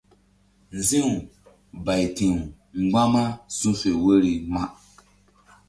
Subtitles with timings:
[0.77, 1.09] Nzi̧w
[1.85, 2.35] bayti̧w
[2.81, 3.23] mgbama
[3.57, 4.63] su̧fe woyri ma.